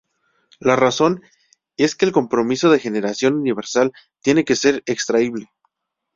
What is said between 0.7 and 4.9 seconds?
razón es que el compromiso de generación universal tiene que ser